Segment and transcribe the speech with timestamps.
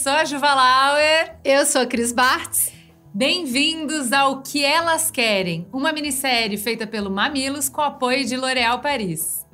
[0.00, 1.36] mamiletes, eu sou a Juva Lauer.
[1.44, 2.72] Eu sou a Cris Bartz.
[3.12, 9.44] Bem-vindos ao Que Elas Querem, uma minissérie feita pelo Mamilos com apoio de L'Oréal Paris.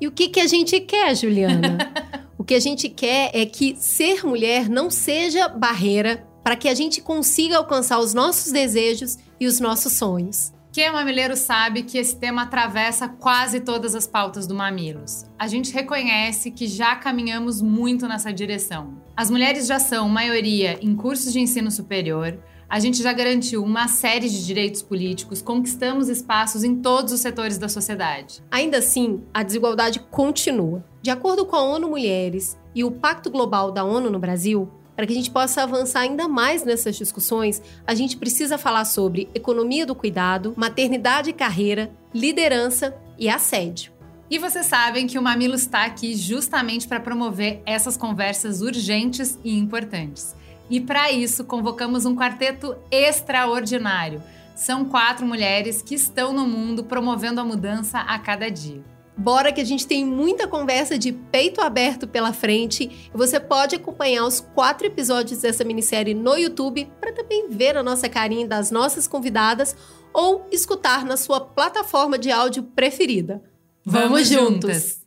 [0.00, 1.78] E o que, que a gente quer, Juliana?
[2.36, 6.74] o que a gente quer é que ser mulher não seja barreira para que a
[6.74, 10.52] gente consiga alcançar os nossos desejos e os nossos sonhos.
[10.76, 15.24] Quem é mamileiro sabe que esse tema atravessa quase todas as pautas do Mamilos.
[15.38, 19.00] A gente reconhece que já caminhamos muito nessa direção.
[19.16, 23.88] As mulheres já são maioria em cursos de ensino superior, a gente já garantiu uma
[23.88, 28.42] série de direitos políticos, conquistamos espaços em todos os setores da sociedade.
[28.50, 30.84] Ainda assim, a desigualdade continua.
[31.00, 35.06] De acordo com a ONU Mulheres e o Pacto Global da ONU no Brasil, para
[35.06, 39.84] que a gente possa avançar ainda mais nessas discussões, a gente precisa falar sobre economia
[39.84, 43.92] do cuidado, maternidade e carreira, liderança e assédio.
[44.28, 49.56] E vocês sabem que o Mamilo está aqui justamente para promover essas conversas urgentes e
[49.56, 50.34] importantes.
[50.68, 54.20] E para isso, convocamos um quarteto extraordinário.
[54.56, 58.82] São quatro mulheres que estão no mundo promovendo a mudança a cada dia.
[59.16, 64.26] Bora que a gente tem muita conversa de peito aberto pela frente você pode acompanhar
[64.26, 69.08] os quatro episódios dessa minissérie no YouTube para também ver a nossa carinha das nossas
[69.08, 69.74] convidadas
[70.12, 73.42] ou escutar na sua plataforma de áudio preferida.
[73.84, 75.06] Vamos, Vamos juntas.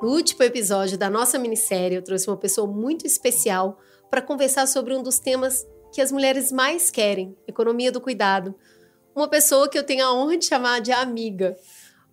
[0.00, 3.78] No último episódio da nossa minissérie, eu trouxe uma pessoa muito especial
[4.14, 8.54] para conversar sobre um dos temas que as mulheres mais querem, economia do cuidado.
[9.12, 11.56] Uma pessoa que eu tenho a honra de chamar de amiga.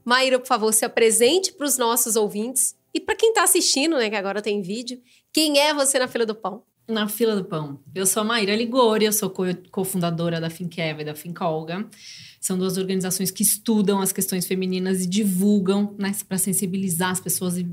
[0.04, 4.10] Maíra, por favor, se apresente para os nossos ouvintes e para quem está assistindo, né,
[4.10, 5.00] que agora tem vídeo.
[5.32, 6.64] Quem é você na fila do pão?
[6.88, 7.80] Na fila do pão.
[7.94, 9.32] Eu sou a Maíra Ligori, eu sou
[9.70, 11.88] cofundadora da Finkeva e da Fincolga.
[12.40, 17.60] São duas organizações que estudam as questões femininas e divulgam, né, para sensibilizar as pessoas
[17.60, 17.70] e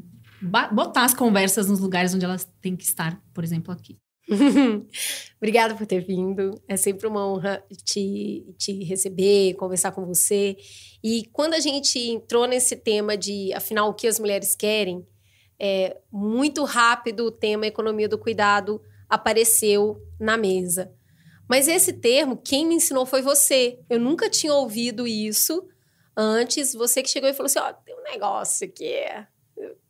[0.71, 3.97] botar as conversas nos lugares onde elas têm que estar, por exemplo, aqui.
[5.39, 6.61] Obrigada por ter vindo.
[6.69, 10.57] É sempre uma honra te, te receber, conversar com você.
[11.03, 15.07] E quando a gente entrou nesse tema de, afinal, o que as mulheres querem,
[15.59, 20.93] é, muito rápido o tema economia do cuidado apareceu na mesa.
[21.49, 23.81] Mas esse termo, quem me ensinou foi você.
[23.89, 25.67] Eu nunca tinha ouvido isso
[26.15, 26.75] antes.
[26.75, 28.95] Você que chegou e falou assim: ó, oh, tem um negócio aqui.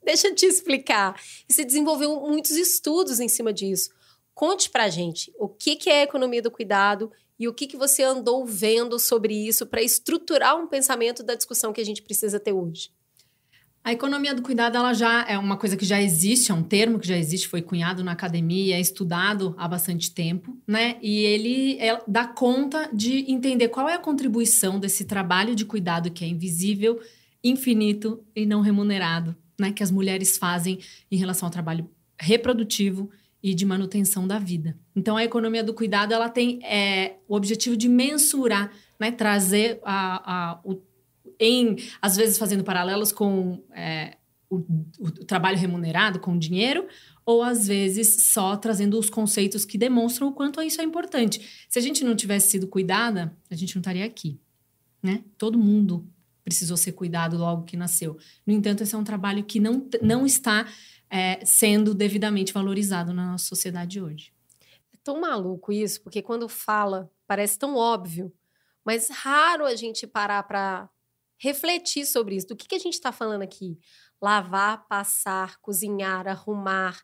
[0.05, 1.20] Deixa eu te explicar.
[1.49, 3.91] E você desenvolveu muitos estudos em cima disso.
[4.38, 7.76] Conte pra gente o que, que é a economia do cuidado e o que, que
[7.76, 12.38] você andou vendo sobre isso para estruturar um pensamento da discussão que a gente precisa
[12.38, 12.91] ter hoje.
[13.82, 17.00] A economia do cuidado ela já é uma coisa que já existe, é um termo
[17.00, 20.99] que já existe, foi cunhado na academia, é estudado há bastante tempo, né?
[21.03, 26.12] E ele é, dá conta de entender qual é a contribuição desse trabalho de cuidado
[26.12, 27.00] que é invisível,
[27.43, 29.72] infinito e não remunerado, né?
[29.72, 30.78] Que as mulheres fazem
[31.10, 33.10] em relação ao trabalho reprodutivo
[33.43, 34.76] e de manutenção da vida.
[34.94, 40.32] Então, a economia do cuidado ela tem é, o objetivo de mensurar, né, trazer a,
[40.32, 40.81] a, o,
[41.38, 44.16] em às vezes fazendo paralelos com é,
[44.50, 44.56] o,
[44.99, 46.87] o, trabalho remunerado com o dinheiro,
[47.25, 51.66] ou às vezes só trazendo os conceitos que demonstram o quanto isso é importante.
[51.69, 54.41] Se a gente não tivesse sido cuidada, a gente não estaria aqui,
[55.03, 55.22] né?
[55.37, 56.09] Todo mundo
[56.43, 58.16] precisou ser cuidado logo que nasceu.
[58.47, 60.66] No entanto, esse é um trabalho que não, não está
[61.10, 64.32] é, sendo devidamente valorizado na nossa sociedade hoje.
[64.92, 68.32] É tão maluco isso, porque quando fala, parece tão óbvio,
[68.84, 70.88] mas raro a gente parar para
[71.38, 72.49] refletir sobre isso.
[72.49, 73.78] Do que, que a gente está falando aqui?
[74.20, 77.00] Lavar, passar, cozinhar, arrumar,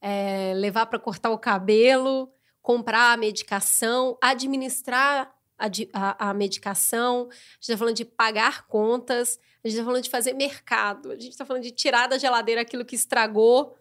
[0.00, 5.32] é, levar para cortar o cabelo, comprar a medicação, administrar
[5.62, 10.02] a, a, a medicação, a gente está falando de pagar contas, a gente está falando
[10.02, 13.76] de fazer mercado, a gente está falando de tirar da geladeira aquilo que estragou,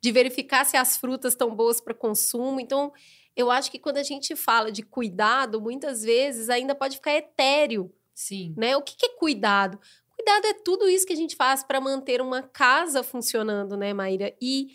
[0.00, 2.58] de verificar se as frutas estão boas para consumo.
[2.58, 2.92] Então,
[3.34, 7.92] eu acho que quando a gente fala de cuidado, muitas vezes ainda pode ficar etéreo.
[8.14, 8.54] Sim.
[8.56, 8.74] Né?
[8.76, 9.78] O que, que é cuidado?
[10.16, 14.34] Cuidado é tudo isso que a gente faz para manter uma casa funcionando, né, Maíra?
[14.40, 14.68] E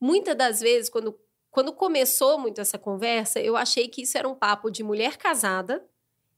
[0.00, 1.18] muitas das vezes, quando,
[1.50, 5.84] quando começou muito essa conversa, eu achei que isso era um papo de mulher casada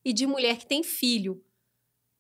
[0.05, 1.43] e de mulher que tem filho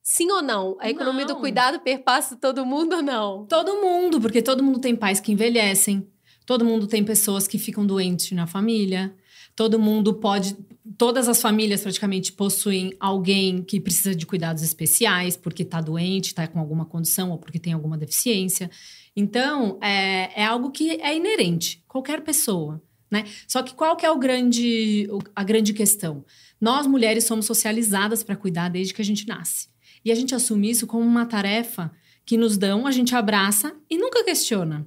[0.02, 0.76] Sim ou não?
[0.80, 1.34] A economia Não.
[1.34, 3.46] do cuidado perpassa todo mundo ou não?
[3.46, 6.06] Todo mundo, porque todo mundo tem pais que envelhecem,
[6.46, 9.14] todo mundo tem pessoas que ficam doentes na família,
[9.54, 10.56] todo mundo pode.
[10.96, 16.46] Todas as famílias praticamente possuem alguém que precisa de cuidados especiais, porque está doente, está
[16.48, 18.70] com alguma condição ou porque tem alguma deficiência.
[19.14, 22.82] Então, é, é algo que é inerente, qualquer pessoa.
[23.10, 23.24] Né?
[23.46, 26.24] Só que qual que é o grande, a grande questão?
[26.60, 29.68] Nós, mulheres, somos socializadas para cuidar desde que a gente nasce.
[30.04, 31.90] E a gente assume isso como uma tarefa
[32.24, 34.86] que nos dão, a gente abraça e nunca questiona.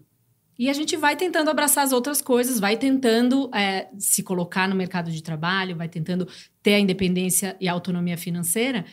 [0.58, 4.76] E a gente vai tentando abraçar as outras coisas, vai tentando é, se colocar no
[4.76, 6.28] mercado de trabalho, vai tentando
[6.62, 8.86] ter a independência e a autonomia financeira,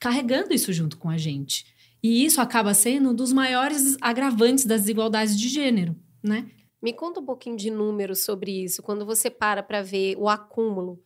[0.00, 1.64] carregando isso junto com a gente.
[2.02, 6.46] E isso acaba sendo um dos maiores agravantes das desigualdades de gênero, né?
[6.80, 8.82] Me conta um pouquinho de números sobre isso.
[8.82, 11.02] Quando você para para ver o acúmulo,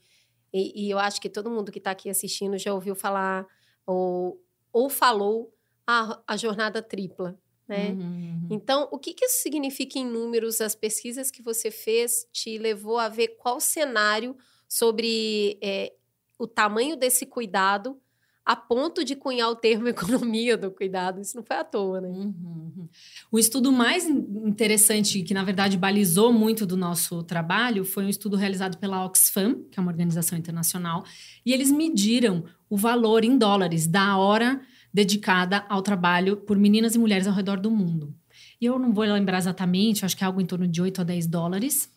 [0.52, 3.46] e, e eu acho que todo mundo que está aqui assistindo já ouviu falar
[3.86, 4.40] ou,
[4.72, 5.52] ou falou
[5.86, 7.90] a, a jornada tripla, né?
[7.90, 8.48] Uhum.
[8.50, 10.60] Então, o que, que isso significa em números?
[10.60, 14.36] As pesquisas que você fez te levou a ver qual cenário
[14.68, 15.92] sobre é,
[16.38, 18.00] o tamanho desse cuidado
[18.44, 21.20] a ponto de cunhar o termo economia do cuidado.
[21.20, 22.08] Isso não foi à toa, né?
[22.08, 22.88] Uhum.
[23.30, 28.08] O estudo mais in- interessante, que na verdade balizou muito do nosso trabalho, foi um
[28.08, 31.04] estudo realizado pela Oxfam, que é uma organização internacional,
[31.46, 34.60] e eles mediram o valor em dólares da hora
[34.92, 38.14] dedicada ao trabalho por meninas e mulheres ao redor do mundo.
[38.60, 41.04] E eu não vou lembrar exatamente, acho que é algo em torno de 8 a
[41.04, 41.90] 10 dólares.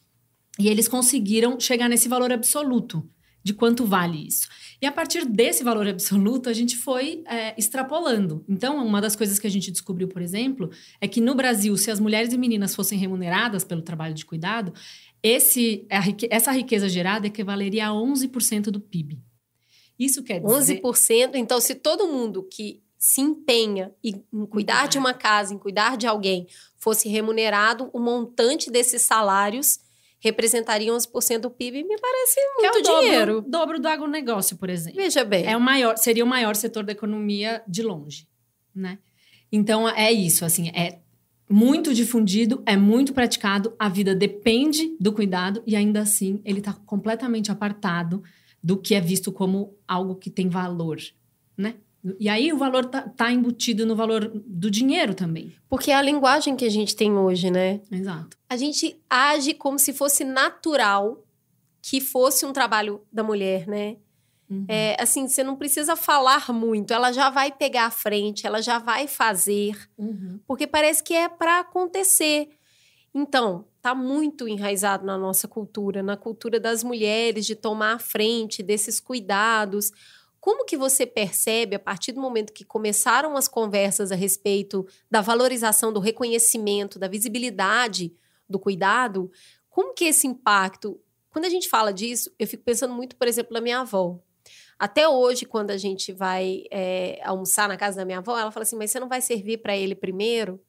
[0.57, 3.07] E eles conseguiram chegar nesse valor absoluto
[3.45, 4.47] de quanto vale isso.
[4.81, 8.43] E a partir desse valor absoluto, a gente foi é, extrapolando.
[8.49, 11.91] Então, uma das coisas que a gente descobriu, por exemplo, é que no Brasil, se
[11.91, 14.73] as mulheres e meninas fossem remuneradas pelo trabalho de cuidado,
[15.21, 15.85] esse,
[16.31, 19.19] essa riqueza gerada equivaleria a 11% do PIB.
[19.97, 20.81] Isso quer dizer...
[20.81, 21.35] 11%.
[21.35, 25.97] Então, se todo mundo que se empenha em em cuidar de uma casa, em cuidar
[25.97, 29.84] de alguém, fosse remunerado, o montante desses salários
[30.19, 33.41] representaria 11% do PIB, me parece é muito o dobro, dinheiro.
[33.47, 34.99] dobro do agronegócio, por exemplo.
[34.99, 35.45] Veja bem.
[35.45, 38.27] É o maior, seria o maior setor da economia de longe,
[38.73, 38.99] né?
[39.51, 40.99] Então é isso, assim, é
[41.49, 46.73] muito difundido, é muito praticado, a vida depende do cuidado e ainda assim ele está
[46.73, 48.23] completamente apartado
[48.63, 50.97] do que é visto como algo que tem valor,
[51.55, 51.75] né?
[52.19, 55.53] E aí o valor tá, tá embutido no valor do dinheiro também.
[55.67, 57.81] Porque é a linguagem que a gente tem hoje, né?
[57.91, 58.37] Exato.
[58.49, 61.23] A gente age como se fosse natural
[61.81, 63.97] que fosse um trabalho da mulher, né?
[64.49, 64.65] Uhum.
[64.67, 68.77] É, assim, você não precisa falar muito, ela já vai pegar a frente, ela já
[68.77, 70.39] vai fazer, Uhum.
[70.47, 72.49] porque parece que é para acontecer.
[73.13, 78.61] Então, tá muito enraizado na nossa cultura, na cultura das mulheres de tomar a frente
[78.61, 79.91] desses cuidados.
[80.45, 85.19] Como que você percebe a partir do momento que começaram as conversas a respeito da
[85.19, 88.13] valorização, do reconhecimento, da visibilidade
[88.47, 89.31] do cuidado?
[89.71, 91.01] Como que esse impacto,
[91.31, 94.19] quando a gente fala disso, eu fico pensando muito, por exemplo, na minha avó.
[94.77, 98.61] Até hoje, quando a gente vai é, almoçar na casa da minha avó, ela fala
[98.61, 100.61] assim: mas você não vai servir para ele primeiro,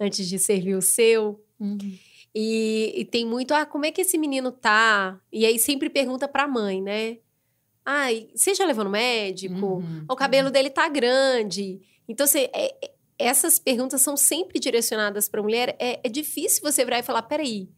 [0.00, 1.40] antes de servir o seu?
[1.60, 1.78] Uhum.
[2.34, 5.20] E, e tem muito, ah, como é que esse menino tá?
[5.32, 7.18] E aí sempre pergunta pra mãe, né?
[7.86, 9.54] Ah, você já levou no médico?
[9.76, 10.04] Uhum.
[10.10, 11.80] O cabelo dele tá grande.
[12.08, 15.76] Então, assim, é- é- essas perguntas são sempre direcionadas pra mulher.
[15.78, 17.68] É, é difícil você virar e falar, peraí,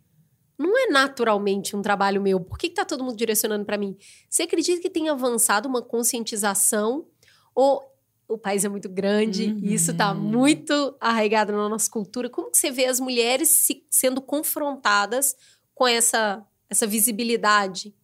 [0.58, 2.40] não é naturalmente um trabalho meu.
[2.40, 3.96] Por que, que tá todo mundo direcionando pra mim?
[4.28, 7.06] Você acredita que tem avançado uma conscientização?
[7.54, 7.82] Ou
[8.26, 10.20] o país é muito grande e isso tá Uhum.
[10.20, 12.28] muito arraigado na nossa cultura.
[12.28, 15.34] Como que você vê as mulheres se- sendo confrontadas
[15.74, 17.94] com essa, essa visibilidade?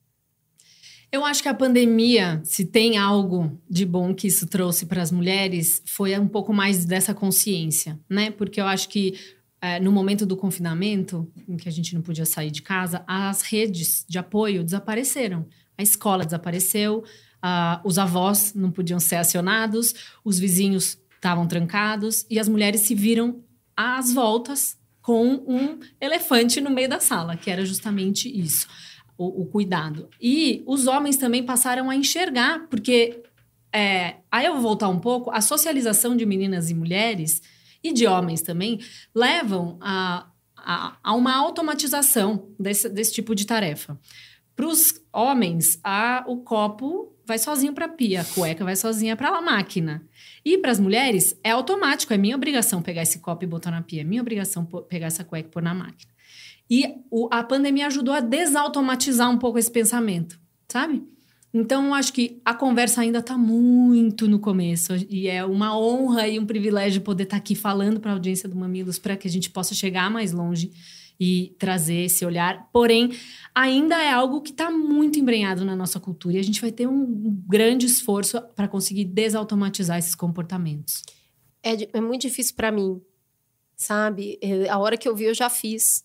[1.14, 5.12] Eu acho que a pandemia, se tem algo de bom que isso trouxe para as
[5.12, 8.32] mulheres, foi um pouco mais dessa consciência, né?
[8.32, 9.14] Porque eu acho que
[9.62, 13.42] eh, no momento do confinamento, em que a gente não podia sair de casa, as
[13.42, 15.46] redes de apoio desapareceram.
[15.78, 17.04] A escola desapareceu,
[17.84, 19.94] os avós não podiam ser acionados,
[20.24, 23.40] os vizinhos estavam trancados e as mulheres se viram
[23.76, 28.66] às voltas com um elefante no meio da sala, que era justamente isso
[29.16, 30.08] o, o cuidado.
[30.20, 33.22] E os homens também passaram a enxergar, porque
[33.72, 37.42] é, aí eu vou voltar um pouco, a socialização de meninas e mulheres
[37.82, 38.80] e de homens também
[39.14, 43.98] levam a, a, a uma automatização desse, desse tipo de tarefa.
[44.56, 49.16] Para os homens, a, o copo vai sozinho para a pia, a cueca vai sozinha
[49.16, 50.06] para a máquina.
[50.44, 53.82] E para as mulheres, é automático, é minha obrigação pegar esse copo e botar na
[53.82, 56.13] pia, é minha obrigação pegar essa cueca e pôr na máquina.
[56.70, 61.02] E o- a pandemia ajudou a desautomatizar um pouco esse pensamento, sabe?
[61.52, 66.36] Então, acho que a conversa ainda está muito no começo e é uma honra e
[66.36, 69.30] um privilégio poder estar tá aqui falando para a audiência do Mamilos para que a
[69.30, 70.72] gente possa chegar mais longe
[71.18, 72.68] e trazer esse olhar.
[72.72, 73.12] Porém,
[73.54, 76.88] ainda é algo que está muito embrenhado na nossa cultura e a gente vai ter
[76.88, 77.06] um
[77.46, 81.02] grande esforço para conseguir desautomatizar esses comportamentos.
[81.62, 83.00] É, é muito difícil para mim,
[83.76, 84.38] sabe?
[84.42, 86.04] É, a hora que eu vi, eu já fiz.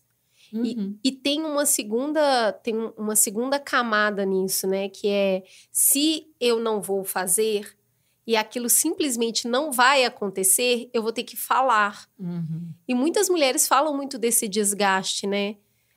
[0.53, 0.97] Uhum.
[1.03, 4.89] E, e, tem uma segunda tem uma segunda camada nisso, né?
[4.89, 7.75] Que é se eu não vou fazer
[8.25, 12.07] e aquilo simplesmente não vai acontecer, eu vou ter que falar.
[12.19, 12.69] Uhum.
[12.87, 15.55] E muitas mulheres falam muito desse desgaste, né?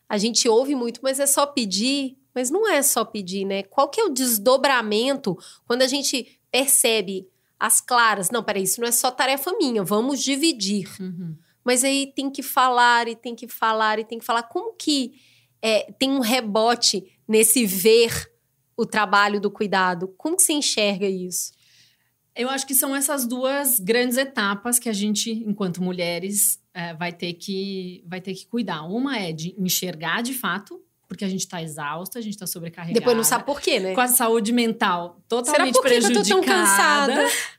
[0.09, 2.16] A gente ouve muito, mas é só pedir.
[2.35, 3.62] Mas não é só pedir, né?
[3.64, 7.28] Qual que é o desdobramento quando a gente percebe
[7.61, 8.30] as claras?
[8.30, 10.88] Não, peraí, isso não é só tarefa minha, vamos dividir.
[10.99, 11.37] Uhum.
[11.64, 14.42] Mas aí tem que falar e tem que falar e tem que falar.
[14.45, 15.12] Como que
[15.61, 18.31] é, tem um rebote nesse ver
[18.76, 20.09] o trabalho do cuidado?
[20.16, 21.52] Como que você enxerga isso?
[22.35, 27.12] Eu acho que são essas duas grandes etapas que a gente, enquanto mulheres, é, vai,
[27.12, 28.83] ter que, vai ter que cuidar.
[28.83, 32.99] Uma é de enxergar de fato, porque a gente está exausta, a gente está sobrecarregada.
[32.99, 33.95] Depois não sabe por quê, né?
[33.95, 36.25] Com a saúde mental totalmente Será por prejudicada.
[36.25, 37.28] Que eu tô tão cansada?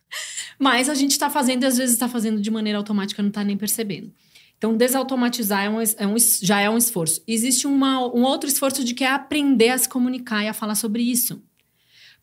[0.60, 3.44] Mas a gente está fazendo e às vezes está fazendo de maneira automática, não está
[3.44, 4.12] nem percebendo.
[4.58, 7.22] Então, desautomatizar é um, é um, já é um esforço.
[7.28, 10.76] Existe uma, um outro esforço de que é aprender a se comunicar e a falar
[10.76, 11.44] sobre isso.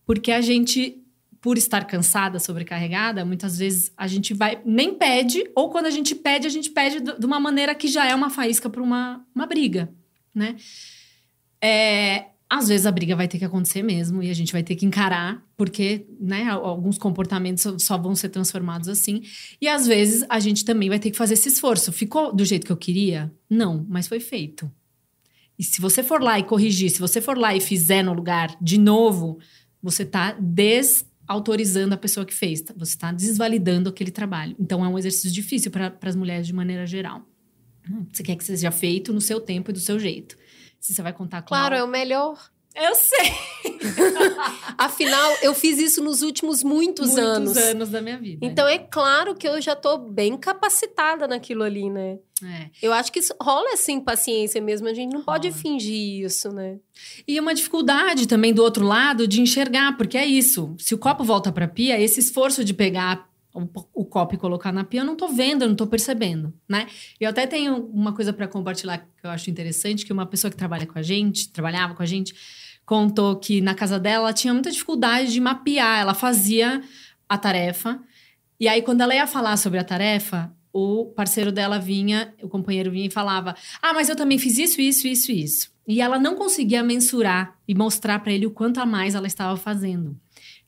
[0.07, 1.03] Porque a gente,
[1.39, 6.15] por estar cansada, sobrecarregada, muitas vezes a gente vai, nem pede, ou quando a gente
[6.15, 9.47] pede, a gente pede de uma maneira que já é uma faísca para uma, uma
[9.47, 9.93] briga,
[10.35, 10.57] né?
[11.63, 14.77] É, às vezes a briga vai ter que acontecer mesmo e a gente vai ter
[14.77, 19.21] que encarar, porque né, alguns comportamentos só vão ser transformados assim.
[19.61, 21.93] E às vezes a gente também vai ter que fazer esse esforço.
[21.93, 23.31] Ficou do jeito que eu queria?
[23.47, 24.73] Não, mas foi feito.
[25.59, 28.57] E se você for lá e corrigir, se você for lá e fizer no lugar
[28.59, 29.39] de novo,
[29.83, 32.73] você está desautorizando a pessoa que fez, tá?
[32.75, 34.57] você está desvalidando aquele trabalho.
[34.59, 37.29] Então é um exercício difícil para as mulheres de maneira geral.
[38.11, 40.39] Você quer que seja feito no seu tempo e do seu jeito
[40.81, 42.51] se você vai contar com Claro, é o melhor.
[42.75, 43.33] Eu sei.
[44.79, 47.53] Afinal, eu fiz isso nos últimos muitos, muitos anos.
[47.53, 48.47] Muitos anos da minha vida.
[48.47, 52.19] Então é claro que eu já tô bem capacitada naquilo ali, né?
[52.43, 52.71] É.
[52.81, 54.89] Eu acho que isso rola essa impaciência mesmo.
[54.89, 55.39] A gente não rola.
[55.39, 56.79] pode fingir isso, né?
[57.27, 60.75] E uma dificuldade também do outro lado de enxergar, porque é isso.
[60.79, 64.73] Se o copo volta para pia, esse esforço de pegar o, o copo e colocar
[64.73, 66.87] na pia, eu não tô vendo, eu não tô percebendo, né?
[67.19, 70.57] Eu até tenho uma coisa para compartilhar que eu acho interessante, que uma pessoa que
[70.57, 72.35] trabalha com a gente, trabalhava com a gente,
[72.87, 76.83] contou que na casa dela ela tinha muita dificuldade de mapear, ela fazia
[77.29, 78.01] a tarefa,
[78.59, 82.91] e aí quando ela ia falar sobre a tarefa, o parceiro dela vinha, o companheiro
[82.91, 85.73] vinha e falava: "Ah, mas eu também fiz isso, isso, isso, isso".
[85.89, 89.57] E ela não conseguia mensurar e mostrar para ele o quanto a mais ela estava
[89.57, 90.17] fazendo.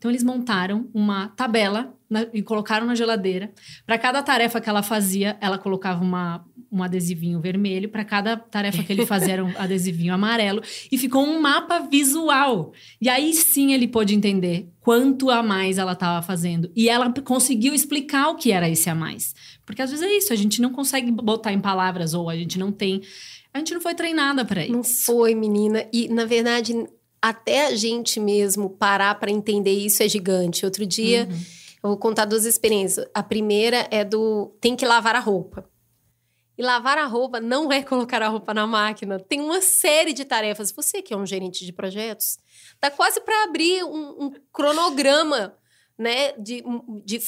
[0.02, 3.52] Então eles montaram uma tabela na, e colocaram na geladeira.
[3.86, 7.88] Para cada tarefa que ela fazia, ela colocava uma, um adesivinho vermelho.
[7.88, 10.60] Para cada tarefa que ele fazia, era um adesivinho amarelo.
[10.90, 12.72] E ficou um mapa visual.
[13.00, 16.68] E aí sim ele pôde entender quanto a mais ela estava fazendo.
[16.74, 19.36] E ela conseguiu explicar o que era esse a mais.
[19.64, 22.58] Porque às vezes é isso, a gente não consegue botar em palavras ou a gente
[22.58, 23.02] não tem.
[23.54, 24.72] A gente não foi treinada para isso.
[24.72, 25.86] Não foi, menina.
[25.92, 26.74] E, na verdade,
[27.22, 30.64] até a gente mesmo parar para entender isso é gigante.
[30.64, 31.36] Outro dia, uhum.
[31.84, 33.06] eu vou contar duas experiências.
[33.14, 35.64] A primeira é do tem que lavar a roupa.
[36.58, 39.20] E lavar a roupa não é colocar a roupa na máquina.
[39.20, 40.72] Tem uma série de tarefas.
[40.72, 42.38] Você que é um gerente de projetos,
[42.80, 45.56] tá quase para abrir um, um, cronograma
[45.96, 46.64] né, de,
[47.04, 47.20] de,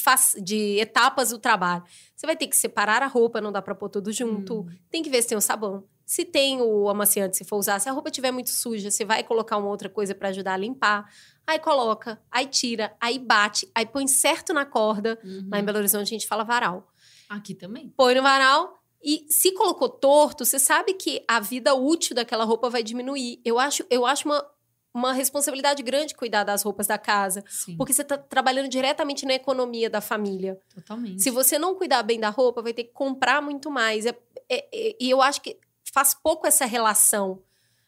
[0.43, 1.85] de etapas do trabalho.
[2.17, 4.63] Você vai ter que separar a roupa, não dá para pôr tudo junto.
[4.63, 4.67] Hum.
[4.91, 5.85] Tem que ver se tem o sabão.
[6.07, 9.23] Se tem o amaciante, se for usar, se a roupa estiver muito suja, você vai
[9.23, 11.11] colocar uma outra coisa para ajudar a limpar.
[11.47, 15.19] Aí coloca, aí tira, aí bate, aí põe certo na corda.
[15.25, 15.49] Uhum.
[15.51, 16.89] Lá em Belo Horizonte a gente fala varal.
[17.29, 17.93] Aqui também.
[17.97, 22.71] Põe no varal e se colocou torto, você sabe que a vida útil daquela roupa
[22.71, 23.39] vai diminuir.
[23.45, 24.47] Eu acho, eu acho uma,
[24.95, 27.45] uma responsabilidade grande cuidar das roupas da casa.
[27.47, 27.77] Sim.
[27.77, 30.59] Porque você está trabalhando diretamente na economia da família.
[30.75, 31.23] Totalmente.
[31.23, 34.07] Se você não cuidar bem da roupa, vai ter que comprar muito mais.
[34.07, 34.17] É,
[34.49, 35.59] é, é, e eu acho que
[35.95, 37.41] faz pouco essa relação.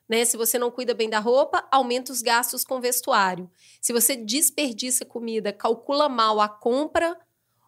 [0.08, 0.24] Né?
[0.24, 3.50] Se você não cuida bem da roupa, aumenta os gastos com vestuário.
[3.80, 7.18] Se você desperdiça comida, calcula mal a compra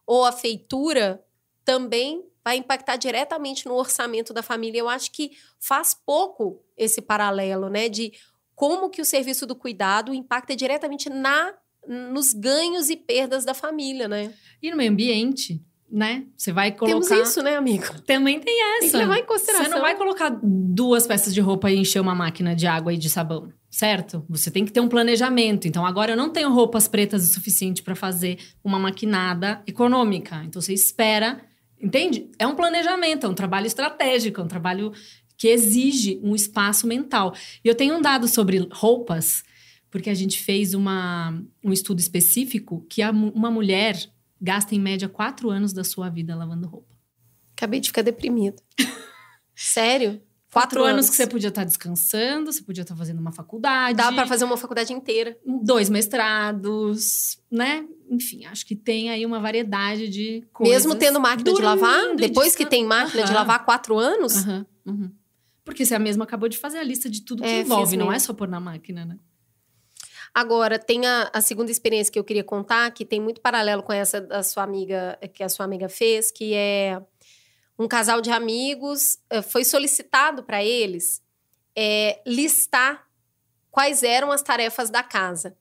[0.07, 1.25] ou a feitura,
[1.65, 4.79] também vai impactar diretamente no orçamento da família.
[4.79, 8.13] Eu acho que faz pouco esse paralelo, né, de
[8.55, 11.53] como que o serviço do cuidado impacta diretamente na
[11.87, 14.35] nos ganhos e perdas da família, né?
[14.63, 16.25] E no meio ambiente, né?
[16.37, 17.09] Você vai colocar.
[17.09, 17.85] Temos isso, né, amigo?
[18.03, 18.81] Também tem essa.
[18.81, 19.65] Tem que levar em consideração.
[19.67, 22.99] Você não vai colocar duas peças de roupa e encher uma máquina de água e
[22.99, 23.53] de sabão.
[23.71, 24.25] certo?
[24.29, 25.67] Você tem que ter um planejamento.
[25.67, 30.43] Então, agora eu não tenho roupas pretas o suficiente para fazer uma maquinada econômica.
[30.45, 31.41] Então, você espera,
[31.81, 32.31] entende?
[32.39, 34.93] É um planejamento, é um trabalho estratégico, é um trabalho
[35.37, 37.35] que exige um espaço mental.
[37.65, 39.45] E eu tenho um dado sobre roupas,
[39.91, 43.97] porque a gente fez uma, um estudo específico que a, uma mulher
[44.41, 46.95] gasta em média quatro anos da sua vida lavando roupa.
[47.53, 48.63] Acabei de ficar deprimida.
[49.55, 50.21] Sério?
[50.51, 51.11] Quatro, anos.
[51.11, 53.99] que você podia estar descansando, você podia estar fazendo uma faculdade.
[53.99, 55.37] Dá para fazer uma faculdade inteira.
[55.45, 57.85] Dois mestrados, né?
[58.11, 60.87] Enfim, acho que tem aí uma variedade de coisas.
[60.87, 62.17] Mesmo tendo máquina de lavar?
[62.17, 64.47] Depois que tem máquina de lavar quatro anos?
[64.47, 65.11] Uhum, uhum.
[65.65, 68.19] Porque você mesmo acabou de fazer a lista de tudo que É, envolve, não é
[68.19, 69.19] só pôr na máquina, né?
[70.39, 73.93] Agora, tem a, a segunda experiência que eu queria contar, que tem muito paralelo com
[73.93, 77.03] essa da sua amiga, que a sua amiga fez, que é
[77.77, 81.21] um casal de amigos, eh, foi solicitado para eles
[81.75, 83.05] eh, listar
[83.69, 85.59] quais eram as tarefas da casa.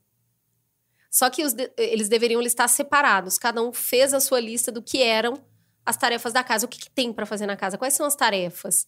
[1.09, 5.01] Só que os eles deveriam listar separados, cada um fez a sua lista do que
[5.01, 5.43] eram
[5.83, 6.67] as tarefas da casa.
[6.67, 7.79] O que, que tem para fazer na casa?
[7.79, 8.87] Quais são as tarefas?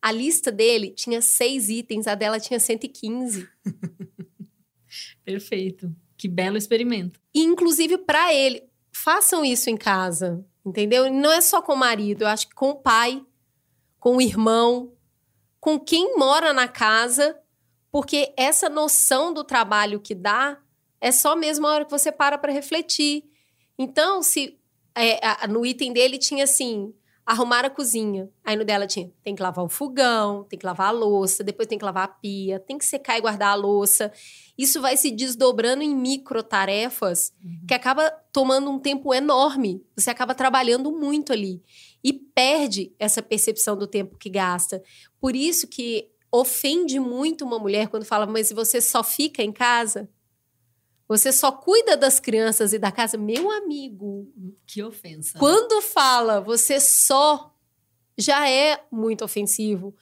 [0.00, 3.46] A lista dele tinha seis itens, a dela tinha 115.
[5.26, 5.92] Perfeito.
[6.16, 7.20] Que belo experimento.
[7.34, 8.62] Inclusive para ele.
[8.92, 11.12] Façam isso em casa, entendeu?
[11.12, 13.22] Não é só com o marido, eu acho que com o pai,
[13.98, 14.92] com o irmão,
[15.60, 17.38] com quem mora na casa,
[17.90, 20.58] porque essa noção do trabalho que dá
[21.00, 23.24] é só mesmo a hora que você para para refletir.
[23.78, 24.58] Então, se
[24.94, 26.94] é, no item dele tinha assim,
[27.26, 28.30] arrumar a cozinha.
[28.44, 31.66] Aí no dela tinha, tem que lavar o fogão, tem que lavar a louça, depois
[31.66, 34.12] tem que lavar a pia, tem que secar e guardar a louça.
[34.56, 37.34] Isso vai se desdobrando em micro tarefas
[37.66, 39.84] que acaba tomando um tempo enorme.
[39.96, 41.60] Você acaba trabalhando muito ali
[42.02, 44.80] e perde essa percepção do tempo que gasta.
[45.20, 50.08] Por isso que ofende muito uma mulher quando fala, mas você só fica em casa?
[51.08, 53.16] Você só cuida das crianças e da casa?
[53.16, 54.32] Meu amigo,
[54.66, 55.38] Que ofensa.
[55.38, 57.54] quando fala você só,
[58.18, 59.94] já é muito ofensivo.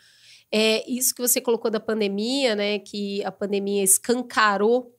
[0.50, 2.79] É isso que você colocou da pandemia, né?
[2.79, 4.96] Que a pandemia escancarou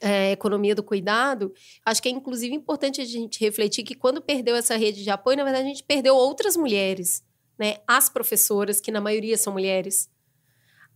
[0.00, 1.52] é, a economia do cuidado.
[1.84, 5.36] Acho que é inclusive importante a gente refletir que quando perdeu essa rede de apoio,
[5.36, 7.24] na verdade, a gente perdeu outras mulheres,
[7.58, 7.78] né?
[7.86, 10.08] As professoras, que na maioria são mulheres.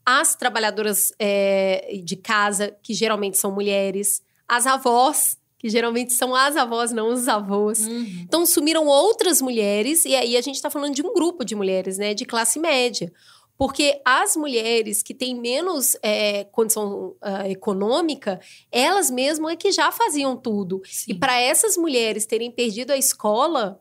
[0.04, 4.22] As trabalhadoras é, de casa, que geralmente são mulheres.
[4.48, 7.86] As avós, que geralmente são as avós, não os avós.
[7.86, 8.22] Uhum.
[8.22, 11.98] Então sumiram outras mulheres, e aí a gente está falando de um grupo de mulheres,
[11.98, 12.14] né?
[12.14, 13.12] De classe média.
[13.56, 18.40] Porque as mulheres que têm menos é, condição ah, econômica,
[18.72, 20.82] elas mesmas é que já faziam tudo.
[20.84, 21.12] Sim.
[21.12, 23.80] E para essas mulheres terem perdido a escola,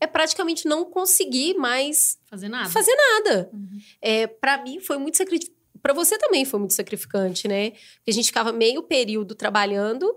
[0.00, 2.68] é praticamente não conseguir mais fazer nada.
[2.70, 3.50] fazer nada.
[3.52, 3.78] Uhum.
[4.02, 5.54] É, para mim foi muito sacrificante.
[5.82, 7.70] Para você também foi muito sacrificante, né?
[7.70, 10.14] Porque a gente ficava meio período trabalhando,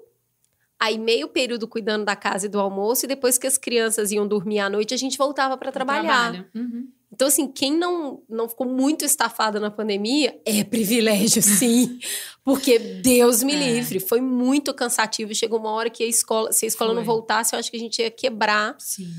[0.79, 4.25] aí meio período cuidando da casa e do almoço, e depois que as crianças iam
[4.27, 6.47] dormir à noite, a gente voltava para trabalhar.
[6.55, 6.87] Uhum.
[7.11, 11.99] Então, assim, quem não, não ficou muito estafado na pandemia é privilégio, sim.
[12.43, 13.57] Porque Deus me É.
[13.73, 13.99] livre.
[13.99, 15.33] Foi muito cansativo.
[15.33, 17.05] Chegou uma hora que a escola, se a escola não Foi.
[17.13, 18.75] voltasse, eu acho que a gente ia quebrar.
[18.77, 19.09] Sim.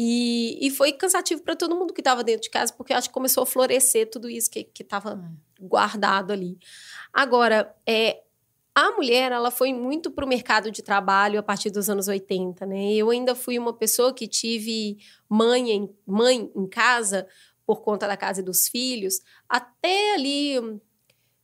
[0.00, 3.14] E, e foi cansativo para todo mundo que estava dentro de casa, porque acho que
[3.14, 5.20] começou a florescer tudo isso que estava
[5.60, 6.56] guardado ali.
[7.12, 8.22] Agora, é,
[8.80, 12.64] a mulher, ela foi muito para o mercado de trabalho a partir dos anos 80,
[12.64, 12.92] né?
[12.94, 17.26] Eu ainda fui uma pessoa que tive mãe em, mãe em casa
[17.66, 20.80] por conta da casa e dos filhos, até ali hum,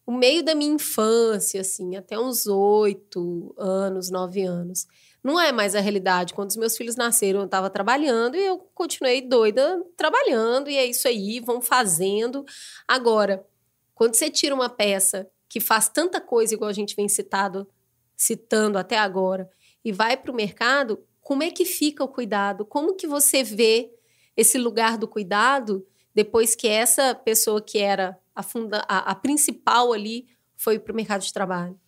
[0.07, 4.87] o meio da minha infância, assim, até uns oito anos, nove anos.
[5.25, 6.35] Não é mais a realidade.
[6.35, 10.85] Quando os meus filhos nasceram, eu estava trabalhando e eu continuei doida trabalhando, e é
[10.85, 12.45] isso aí, vão fazendo.
[12.87, 13.47] Agora,
[13.95, 17.67] quando você tira uma peça que faz tanta coisa, igual a gente vem citado,
[18.15, 19.49] citando até agora,
[19.83, 22.67] e vai para o mercado, como é que fica o cuidado?
[22.67, 23.91] Como que você vê
[24.37, 29.93] esse lugar do cuidado depois que essa pessoa que era a, funda a, a principal
[29.93, 31.81] ali foi para o mercado de trabalho?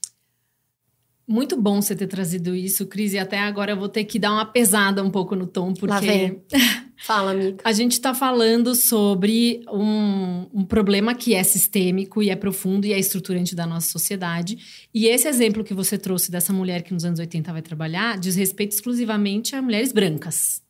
[1.29, 3.13] Muito bom você ter trazido isso, Cris.
[3.13, 5.87] E até agora eu vou ter que dar uma pesada um pouco no tom, porque
[5.93, 6.41] Lá vem.
[6.99, 7.59] Fala, amiga.
[7.63, 12.93] a gente está falando sobre um, um problema que é sistêmico e é profundo e
[12.93, 14.89] é estruturante da nossa sociedade.
[14.95, 18.35] E esse exemplo que você trouxe dessa mulher que nos anos 80 vai trabalhar diz
[18.37, 20.63] respeito exclusivamente a mulheres brancas.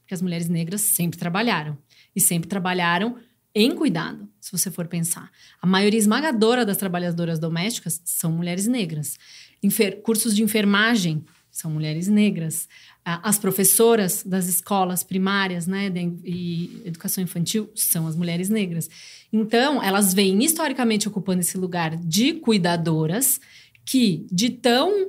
[0.00, 1.76] Porque as mulheres negras sempre trabalharam.
[2.16, 3.16] E sempre trabalharam
[3.54, 5.30] em cuidado, se você for pensar.
[5.60, 9.16] A maioria esmagadora das trabalhadoras domésticas são mulheres negras.
[9.62, 12.68] Enfer- cursos de enfermagem são mulheres negras.
[13.04, 15.90] as professoras das escolas primárias, né,
[16.22, 18.88] e educação infantil são as mulheres negras.
[19.32, 23.40] Então, elas vêm historicamente ocupando esse lugar de cuidadoras
[23.86, 25.08] que, de tão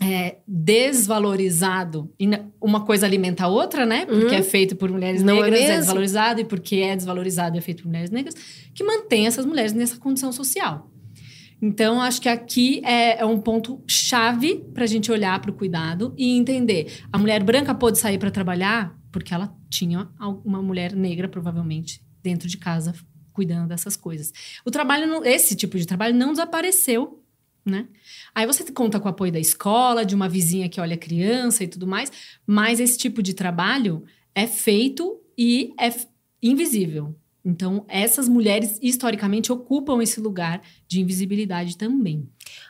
[0.00, 2.28] é, desvalorizado, e
[2.60, 4.06] uma coisa alimenta a outra, né?
[4.06, 4.40] Porque uhum.
[4.40, 7.82] é feito por mulheres é negras, é, é, desvalorizado, e porque é desvalorizado é feito
[7.82, 8.34] por mulheres negras,
[8.74, 10.90] que mantém essas mulheres nessa condição social.
[11.60, 15.54] Então, acho que aqui é, é um ponto chave para a gente olhar para o
[15.54, 17.02] cuidado e entender.
[17.12, 20.08] A mulher branca pôde sair para trabalhar porque ela tinha
[20.44, 22.94] uma mulher negra, provavelmente, dentro de casa,
[23.32, 24.32] cuidando dessas coisas.
[24.64, 27.22] O trabalho, esse tipo de trabalho não desapareceu,
[27.64, 27.88] né?
[28.34, 31.64] Aí você conta com o apoio da escola, de uma vizinha que olha a criança
[31.64, 32.10] e tudo mais,
[32.46, 35.92] mas esse tipo de trabalho é feito e é
[36.42, 37.14] invisível.
[37.48, 42.28] Então, essas mulheres, historicamente, ocupam esse lugar de invisibilidade também.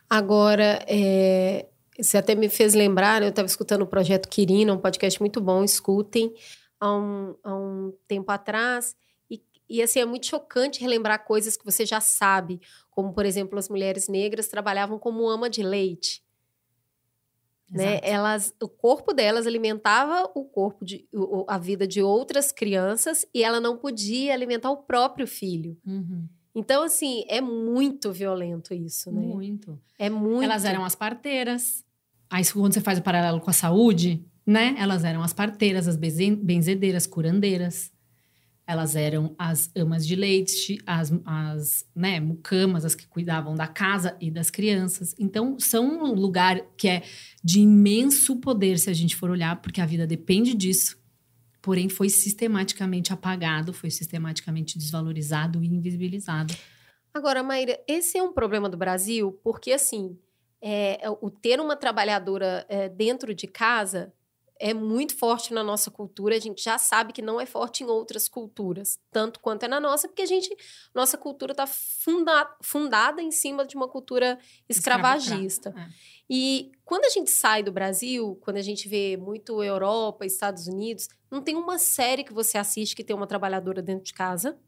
[0.08, 1.66] Agora, é,
[1.98, 5.64] você até me fez lembrar, eu estava escutando o Projeto Quirina, um podcast muito bom,
[5.64, 6.32] escutem,
[6.78, 8.94] há um, há um tempo atrás.
[9.28, 13.58] E, e, assim, é muito chocante relembrar coisas que você já sabe, como, por exemplo,
[13.58, 16.22] as mulheres negras trabalhavam como ama de leite
[17.70, 18.00] né?
[18.02, 21.06] Elas, o corpo delas alimentava o corpo de
[21.46, 25.76] a vida de outras crianças e ela não podia alimentar o próprio filho.
[25.86, 26.26] Uhum.
[26.54, 29.20] Então, assim, é muito violento isso, né?
[29.20, 29.78] Muito.
[29.98, 30.44] É muito.
[30.44, 31.84] Elas eram as parteiras.
[32.30, 34.74] Aí, quando você faz o paralelo com a saúde, né?
[34.78, 37.92] Elas eram as parteiras, as benzedeiras, curandeiras.
[38.68, 44.14] Elas eram as amas de leite, as, as né, mucamas, as que cuidavam da casa
[44.20, 45.14] e das crianças.
[45.18, 47.02] Então, são um lugar que é
[47.42, 50.98] de imenso poder, se a gente for olhar, porque a vida depende disso.
[51.62, 56.54] Porém, foi sistematicamente apagado, foi sistematicamente desvalorizado e invisibilizado.
[57.14, 60.18] Agora, Maíra, esse é um problema do Brasil, porque, assim,
[60.60, 64.12] é, o ter uma trabalhadora é, dentro de casa
[64.60, 67.86] é muito forte na nossa cultura, a gente já sabe que não é forte em
[67.86, 70.54] outras culturas, tanto quanto é na nossa, porque a gente,
[70.94, 75.72] nossa cultura está funda, fundada em cima de uma cultura escravagista.
[75.76, 75.88] É.
[76.28, 81.08] E quando a gente sai do Brasil, quando a gente vê muito Europa, Estados Unidos,
[81.30, 84.58] não tem uma série que você assiste que tem uma trabalhadora dentro de casa.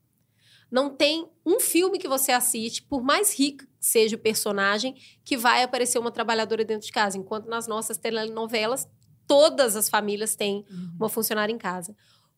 [0.70, 5.64] Não tem um filme que você assiste, por mais rico seja o personagem, que vai
[5.64, 7.18] aparecer uma trabalhadora dentro de casa.
[7.18, 8.86] Enquanto nas nossas telenovelas
[9.30, 10.90] todas as famílias têm uhum.
[10.98, 11.94] uma funcionária em casa.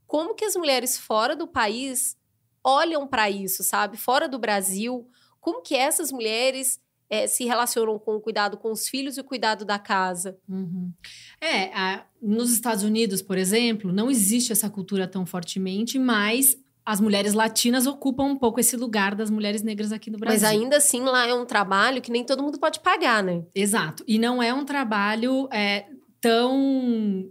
[0.07, 2.18] Como que as mulheres fora do país
[2.62, 3.96] olham para isso, sabe?
[3.96, 5.09] Fora do Brasil,
[5.40, 6.78] como que essas mulheres
[7.09, 10.37] é, se relacionam com o cuidado com os filhos e o cuidado da casa?
[10.46, 10.92] Uhum.
[11.40, 17.00] É, a, nos Estados Unidos, por exemplo, não existe essa cultura tão fortemente, mas as
[17.00, 20.42] mulheres latinas ocupam um pouco esse lugar das mulheres negras aqui no Brasil.
[20.42, 23.42] Mas ainda assim, lá é um trabalho que nem todo mundo pode pagar, né?
[23.55, 24.05] Exato.
[24.07, 25.48] E não é um trabalho.
[25.50, 25.87] É,
[26.22, 27.28] tão.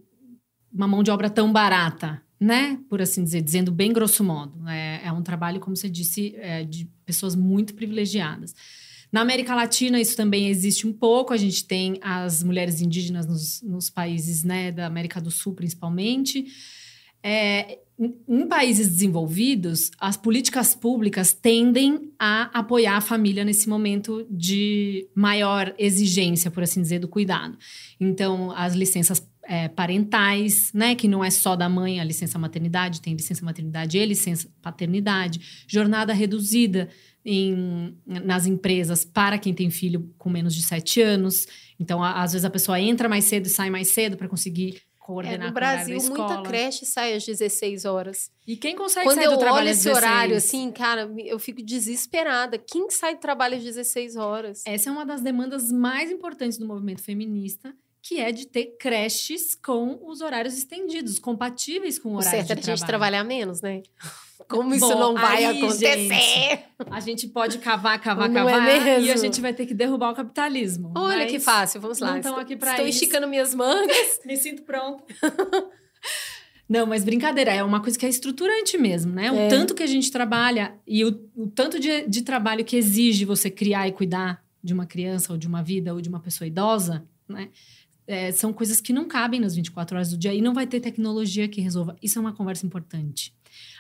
[0.72, 2.78] uma mão de obra tão barata, né?
[2.88, 4.68] Por assim dizer, dizendo bem grosso modo.
[4.68, 8.54] É, é um trabalho, como você disse, é, de pessoas muito privilegiadas.
[9.12, 11.34] Na América Latina, isso também existe um pouco.
[11.34, 16.46] A gente tem as mulheres indígenas nos, nos países né, da América do Sul, principalmente.
[17.24, 17.80] É,
[18.28, 25.74] em países desenvolvidos, as políticas públicas tendem a apoiar a família nesse momento de maior
[25.78, 27.56] exigência, por assim dizer, do cuidado.
[28.00, 33.02] Então, as licenças é, parentais, né, que não é só da mãe a licença maternidade,
[33.02, 36.90] tem licença maternidade e licença paternidade, jornada reduzida
[37.24, 41.46] em, nas empresas para quem tem filho com menos de sete anos.
[41.80, 45.48] Então, às vezes a pessoa entra mais cedo e sai mais cedo para conseguir coordenar
[45.48, 48.32] é, no Brasil, muita creche sai às 16 horas.
[48.48, 49.98] E quem consegue Quando sair do trabalho às 16?
[49.98, 52.58] Quando eu olho esse horário, assim, cara, eu fico desesperada.
[52.58, 54.62] Quem sai do trabalho às 16 horas?
[54.66, 59.56] Essa é uma das demandas mais importantes do movimento feminista, que é de ter creches
[59.56, 63.24] com os horários estendidos, compatíveis com o horário o certo de é a gente trabalhar
[63.24, 63.82] menos, né?
[64.48, 66.10] Como isso Bom, não vai aí, acontecer?
[66.10, 69.66] Gente, a gente pode cavar, cavar, não é cavar é e a gente vai ter
[69.66, 70.94] que derrubar o capitalismo.
[70.96, 72.18] Olha que fácil, vamos lá.
[72.18, 74.20] Estão aqui Estou esticando minhas mangas.
[74.26, 75.04] Me sinto pronta.
[76.72, 79.30] Não, mas brincadeira, é uma coisa que é estruturante mesmo, né?
[79.30, 79.48] O é.
[79.50, 83.50] tanto que a gente trabalha e o, o tanto de, de trabalho que exige você
[83.50, 87.06] criar e cuidar de uma criança ou de uma vida ou de uma pessoa idosa,
[87.28, 87.50] né?
[88.08, 90.80] É, são coisas que não cabem nas 24 horas do dia e não vai ter
[90.80, 91.98] tecnologia que resolva.
[92.02, 93.34] Isso é uma conversa importante.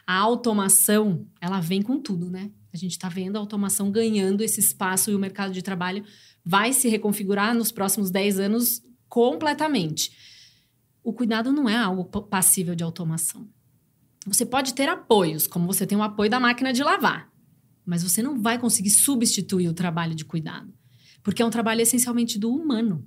[0.06, 2.52] A automação, ela vem com tudo, né?
[2.74, 6.04] A gente está vendo a automação ganhando esse espaço e o mercado de trabalho
[6.44, 10.12] vai se reconfigurar nos próximos 10 anos completamente.
[11.04, 13.48] O cuidado não é algo passível de automação.
[14.26, 17.32] Você pode ter apoios, como você tem o apoio da máquina de lavar,
[17.86, 20.72] mas você não vai conseguir substituir o trabalho de cuidado,
[21.24, 23.06] porque é um trabalho essencialmente do humano.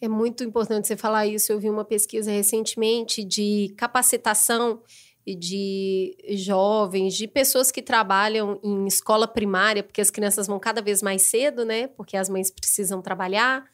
[0.00, 1.52] É muito importante você falar isso.
[1.52, 4.82] Eu vi uma pesquisa recentemente de capacitação
[5.26, 11.00] de jovens, de pessoas que trabalham em escola primária, porque as crianças vão cada vez
[11.00, 11.86] mais cedo, né?
[11.86, 13.64] Porque as mães precisam trabalhar,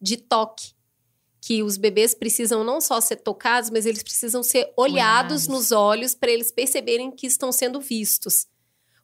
[0.00, 0.74] de toque.
[1.40, 5.46] Que os bebês precisam não só ser tocados, mas eles precisam ser olhados, olhados.
[5.46, 8.48] nos olhos para eles perceberem que estão sendo vistos.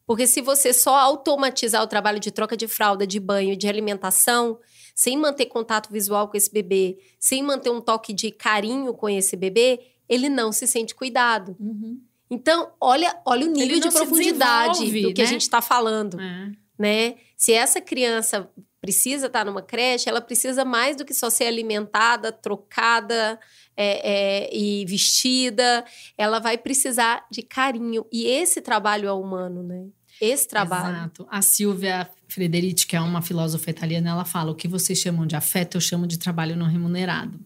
[0.04, 4.58] Porque se você só automatizar o trabalho de troca de fralda, de banho, de alimentação,
[4.94, 9.36] sem manter contato visual com esse bebê, sem manter um toque de carinho com esse
[9.36, 11.56] bebê, ele não se sente cuidado.
[11.58, 12.00] Uhum.
[12.32, 15.28] Então, olha, olha o nível de profundidade do que né?
[15.28, 16.18] a gente está falando.
[16.18, 16.50] É.
[16.78, 17.16] Né?
[17.36, 18.48] Se essa criança
[18.80, 23.38] precisa estar tá numa creche, ela precisa mais do que só ser alimentada, trocada
[23.76, 25.84] é, é, e vestida.
[26.16, 28.06] Ela vai precisar de carinho.
[28.10, 29.86] E esse trabalho é humano, né?
[30.18, 30.96] Esse trabalho.
[30.96, 31.26] Exato.
[31.30, 35.36] A Silvia Frederici, que é uma filósofa italiana, ela fala: o que vocês chamam de
[35.36, 37.38] afeto, eu chamo de trabalho não remunerado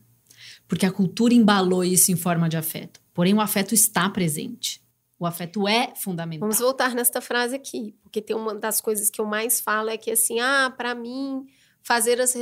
[0.68, 3.00] porque a cultura embalou isso em forma de afeto.
[3.12, 4.82] Porém, o afeto está presente.
[5.18, 6.40] O afeto é fundamental.
[6.46, 9.96] Vamos voltar nesta frase aqui, porque tem uma das coisas que eu mais falo é
[9.96, 11.46] que assim, ah, para mim
[11.82, 12.34] fazer as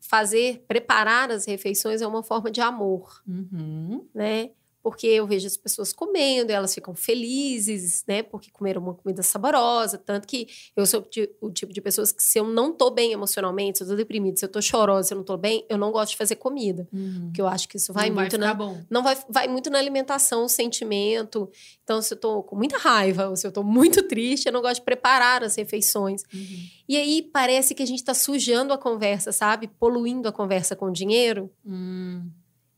[0.00, 4.06] fazer preparar as refeições é uma forma de amor, uhum.
[4.14, 4.50] né?
[4.82, 8.22] Porque eu vejo as pessoas comendo, elas ficam felizes, né?
[8.22, 9.96] Porque comeram uma comida saborosa.
[9.96, 11.06] Tanto que eu sou
[11.40, 14.36] o tipo de pessoas que, se eu não tô bem emocionalmente, se eu tô deprimida,
[14.36, 16.88] se eu tô chorosa, se eu não tô bem, eu não gosto de fazer comida.
[16.92, 17.26] Uhum.
[17.26, 18.54] Porque eu acho que isso vai não muito vai na.
[18.54, 18.80] Bom.
[18.90, 21.48] Não vai, vai muito na alimentação, o sentimento.
[21.84, 24.60] Então, se eu tô com muita raiva, ou se eu tô muito triste, eu não
[24.60, 26.22] gosto de preparar as refeições.
[26.34, 26.66] Uhum.
[26.88, 29.68] E aí parece que a gente tá sujando a conversa, sabe?
[29.68, 31.48] Poluindo a conversa com dinheiro.
[31.64, 32.28] Uhum.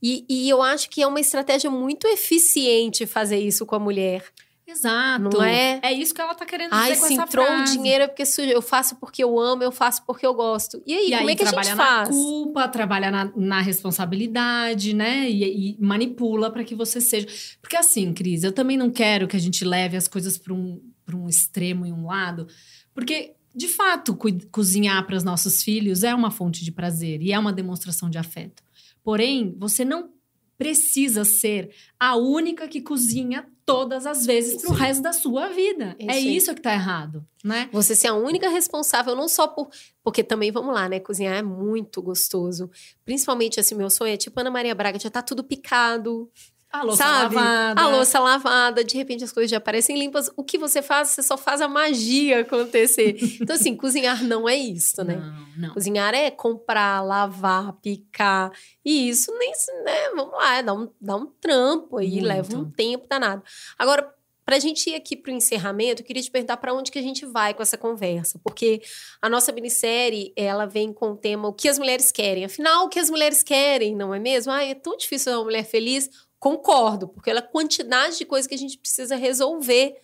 [0.07, 4.23] E, e eu acho que é uma estratégia muito eficiente fazer isso com a mulher.
[4.67, 5.31] Exato.
[5.31, 5.81] Não é?
[5.83, 7.63] É isso que ela tá querendo Ai, dizer com se essa entrou frase.
[7.63, 10.83] um dinheiro é porque eu faço porque eu amo, eu faço porque eu gosto.
[10.87, 11.69] E aí, e como aí, é que a gente faz?
[11.69, 15.31] Trabalha na culpa, trabalha na, na responsabilidade, né?
[15.31, 17.27] E, e manipula para que você seja.
[17.63, 20.83] Porque assim, Cris, eu também não quero que a gente leve as coisas para um,
[21.15, 22.47] um extremo e um lado.
[22.95, 27.33] Porque de fato, co cozinhar para os nossos filhos é uma fonte de prazer e
[27.33, 28.63] é uma demonstração de afeto.
[29.03, 30.11] Porém, você não
[30.57, 35.97] precisa ser a única que cozinha todas as vezes para o resto da sua vida.
[35.99, 37.69] Isso é isso que está errado, né?
[37.73, 39.71] Você ser a única responsável, não só por.
[40.03, 41.01] Porque também, vamos lá, né?
[41.01, 42.71] Cozinhar é muito gostoso.
[43.05, 46.31] Principalmente, assim, meu sonho é tipo Ana Maria Braga, já tá tudo picado.
[46.75, 47.37] A louça sabe?
[47.37, 47.81] lavada.
[47.81, 50.29] A louça lavada, de repente as coisas já aparecem limpas.
[50.37, 51.11] O que você faz?
[51.11, 53.17] Você só faz a magia acontecer.
[53.41, 55.15] então, assim, cozinhar não é isso, né?
[55.15, 55.75] Não, não.
[55.75, 58.51] Cozinhar é comprar, lavar, picar.
[58.85, 59.53] E isso nem,
[59.85, 60.11] né?
[60.17, 62.27] Vamos lá, dá um, dá um trampo aí, Muito.
[62.27, 63.45] leva um tempo danado.
[63.79, 64.13] Agora,
[64.45, 66.99] para a gente ir aqui para o encerramento, eu queria te perguntar para onde que
[66.99, 68.83] a gente vai com essa conversa, porque
[69.23, 72.45] a nossa minissérie ela vem com o tema o que as mulheres querem.
[72.45, 74.53] Afinal, o que as mulheres querem, não é mesmo?
[74.53, 76.11] Ah, é tão difícil ser uma mulher feliz.
[76.45, 79.97] Concordo, porque ela é a quantidade de coisas que a gente precisa resolver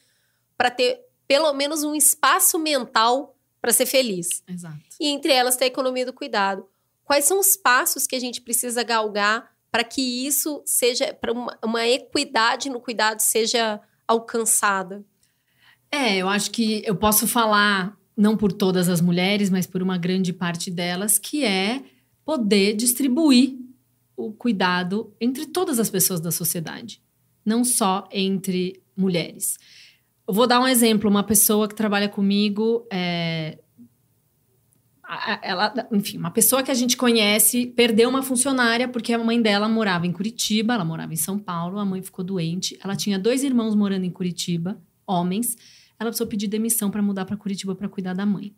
[0.57, 0.99] para ter
[1.29, 4.43] pelo menos um espaço mental para ser feliz.
[4.49, 4.79] Exato.
[4.99, 6.67] E entre elas tem a economia do cuidado.
[7.05, 11.59] Quais são os passos que a gente precisa galgar para que isso seja, para uma,
[11.63, 15.05] uma equidade no cuidado seja alcançada?
[15.93, 19.99] É, eu acho que eu posso falar, não por todas as mulheres, mas por uma
[19.99, 21.83] grande parte delas, que é
[22.25, 23.59] poder distribuir
[24.27, 27.03] o cuidado entre todas as pessoas da sociedade,
[27.45, 29.59] não só entre mulheres.
[30.27, 33.59] Eu vou dar um exemplo: uma pessoa que trabalha comigo, é,
[35.43, 39.69] ela, enfim, uma pessoa que a gente conhece perdeu uma funcionária porque a mãe dela
[39.69, 43.43] morava em Curitiba, ela morava em São Paulo, a mãe ficou doente, ela tinha dois
[43.43, 45.57] irmãos morando em Curitiba, homens,
[45.99, 48.55] ela precisou pedir demissão para mudar para Curitiba para cuidar da mãe.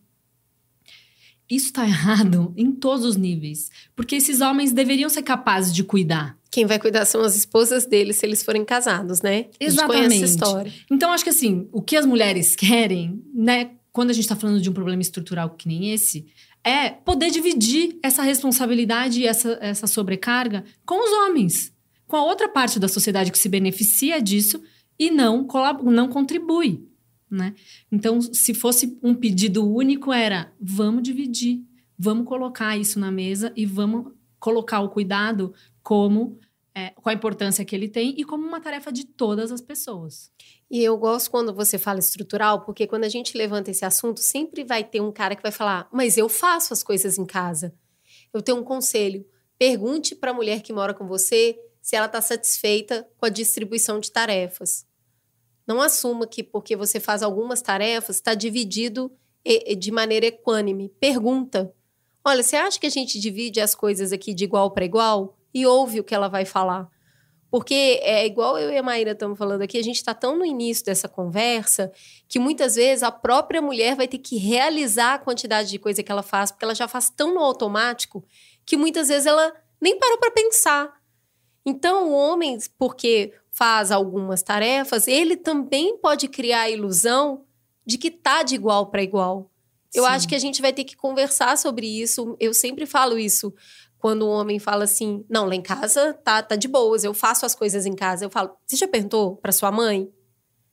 [1.51, 6.39] Isso está errado em todos os níveis, porque esses homens deveriam ser capazes de cuidar.
[6.51, 9.47] Quem vai cuidar são as esposas deles se eles forem casados, né?
[9.59, 10.23] Exatamente.
[10.23, 10.73] Essa história.
[10.91, 14.61] Então acho que assim, o que as mulheres querem, né, quando a gente está falando
[14.61, 16.27] de um problema estrutural que nem esse,
[16.65, 21.73] é poder dividir essa responsabilidade e essa, essa sobrecarga com os homens,
[22.07, 24.63] com a outra parte da sociedade que se beneficia disso
[24.99, 25.47] e não,
[25.85, 26.87] não contribui
[27.35, 27.55] né?
[27.91, 31.63] Então, se fosse um pedido único, era vamos dividir,
[31.99, 36.39] vamos colocar isso na mesa e vamos colocar o cuidado como
[36.75, 40.31] é, com a importância que ele tem e como uma tarefa de todas as pessoas.
[40.71, 44.65] E eu gosto quando você fala estrutural, porque quando a gente levanta esse assunto, sempre
[44.65, 47.75] vai ter um cara que vai falar: Mas eu faço as coisas em casa.
[48.33, 49.25] Eu tenho um conselho.
[49.59, 54.01] Pergunte para a mulher que mora com você se ela está satisfeita com a distribuição
[54.01, 54.87] de tarefas.
[55.67, 59.13] Não assuma que porque você faz algumas tarefas está dividido
[59.79, 60.89] de maneira equânime.
[61.01, 61.73] Pergunta:
[62.25, 65.37] Olha, você acha que a gente divide as coisas aqui de igual para igual?
[65.53, 66.89] E ouve o que ela vai falar.
[67.51, 70.45] Porque é igual eu e a Maíra estamos falando aqui, a gente está tão no
[70.47, 71.93] início dessa conversa
[72.27, 76.11] que muitas vezes a própria mulher vai ter que realizar a quantidade de coisa que
[76.11, 78.25] ela faz, porque ela já faz tão no automático
[78.65, 80.95] que muitas vezes ela nem parou para pensar.
[81.67, 87.45] Então, o homem, porque faz algumas tarefas, ele também pode criar a ilusão
[87.87, 89.53] de que tá de igual para igual.
[89.95, 90.09] Eu Sim.
[90.11, 92.37] acho que a gente vai ter que conversar sobre isso.
[92.41, 93.55] Eu sempre falo isso
[93.99, 97.47] quando o homem fala assim: "Não, lá em casa tá tá de boas, eu faço
[97.47, 98.25] as coisas em casa".
[98.25, 100.13] Eu falo: "Você já perguntou para sua mãe?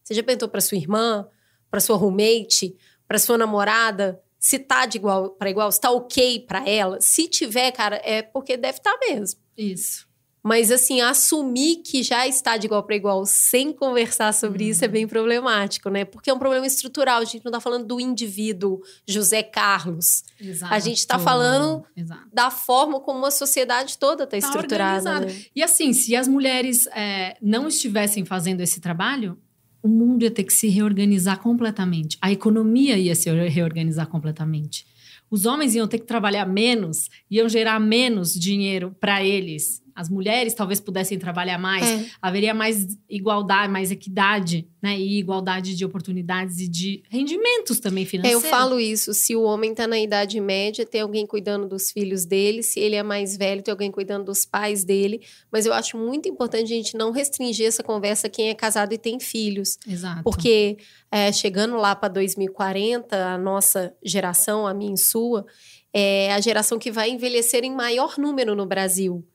[0.03, 1.27] Você já perguntou para sua irmã,
[1.69, 2.75] para sua roommate,
[3.07, 6.99] para sua namorada, se tá de igual para igual, se tá OK para ela?
[6.99, 9.39] Se tiver, cara, é porque deve estar mesmo.
[9.55, 10.08] Isso.
[10.41, 14.87] Mas, assim, assumir que já está de igual para igual sem conversar sobre isso é
[14.87, 16.05] bem problemático, né?
[16.05, 17.21] Porque é um problema estrutural.
[17.21, 20.23] A gente não está falando do indivíduo José Carlos.
[20.39, 20.73] Exato.
[20.73, 22.27] A gente tá falando Exato.
[22.31, 25.19] Da forma como a sociedade toda está Tá estruturada.
[25.21, 25.35] Né?
[25.55, 29.37] E assim, se as mulheres é, não estivessem fazendo esse trabalho,
[29.81, 32.17] o mundo ia ter que se reorganizar completamente.
[32.21, 34.85] A economia ia se reorganizar completamente.
[35.29, 39.81] Os homens iam ter que trabalhar menos, iam gerar menos dinheiro para eles.
[39.99, 42.05] As mulheres talvez pudessem trabalhar mais, É.
[42.21, 44.97] haveria mais igualdade, mais equidade, né?
[44.97, 48.41] E igualdade de oportunidades e de rendimentos também financeiros.
[48.45, 49.13] eu falo isso.
[49.13, 52.63] Se o homem está na idade média, tem alguém cuidando dos filhos dele.
[52.63, 55.19] Se ele é mais velho, tem alguém cuidando dos pais dele.
[55.51, 58.93] Mas eu acho muito importante a gente não restringir essa conversa a quem é casado
[58.93, 59.77] e tem filhos.
[59.85, 60.23] Exato.
[60.23, 60.77] Porque
[61.11, 65.45] é, chegando lá para 2040, a nossa geração, a minha e sua,
[65.93, 69.25] é a geração que vai envelhecer em maior número no Brasil.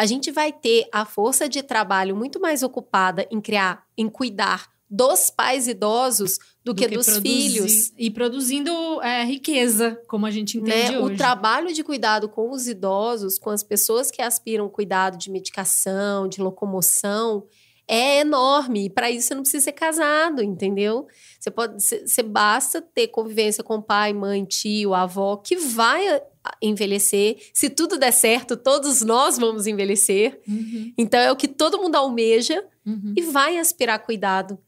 [0.00, 4.70] A gente vai ter a força de trabalho muito mais ocupada em criar, em cuidar
[4.88, 7.92] dos pais idosos do, que, dos produzi- filhos.
[7.98, 10.98] E produzindo é, riqueza, como a gente entende Né?
[10.98, 11.14] hoje.
[11.14, 16.26] O trabalho de cuidado com os idosos, com as pessoas que aspiram cuidado de medicação,
[16.26, 17.46] de locomoção,
[17.88, 18.86] é enorme.
[18.86, 21.06] E para isso você não precisa ser casado, entendeu?
[21.38, 26.56] Você pode, você basta ter convivência com pai, mãe, tio, avó, que vai a- a-
[26.62, 27.36] envelhecer.
[27.52, 30.40] Se tudo der certo, todos nós vamos envelhecer.
[30.46, 33.14] Uhum, Então é o que todo mundo almeja uhum.
[33.16, 34.58] e vai aspirar cuidado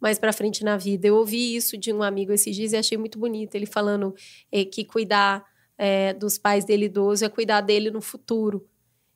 [0.00, 1.06] mais pra frente na vida.
[1.06, 3.54] Eu ouvi isso de um amigo esses dias e achei muito bonito.
[3.54, 4.12] Ele falando
[4.50, 5.44] eh, que cuidar
[5.78, 8.66] eh, dos pais dele idoso é cuidar dele no futuro.